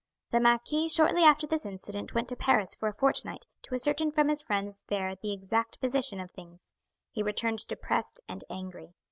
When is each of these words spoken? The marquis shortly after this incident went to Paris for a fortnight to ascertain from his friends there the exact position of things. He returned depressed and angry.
The 0.31 0.39
marquis 0.39 0.89
shortly 0.89 1.23
after 1.25 1.45
this 1.45 1.63
incident 1.63 2.15
went 2.15 2.27
to 2.29 2.35
Paris 2.35 2.73
for 2.73 2.89
a 2.89 2.93
fortnight 2.95 3.45
to 3.61 3.75
ascertain 3.75 4.11
from 4.11 4.29
his 4.29 4.41
friends 4.41 4.81
there 4.87 5.13
the 5.13 5.31
exact 5.31 5.79
position 5.79 6.19
of 6.19 6.31
things. 6.31 6.63
He 7.11 7.21
returned 7.21 7.67
depressed 7.67 8.19
and 8.27 8.43
angry. 8.49 8.95